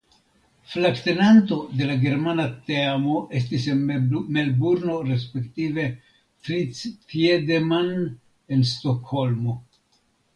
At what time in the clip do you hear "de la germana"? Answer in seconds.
1.81-2.45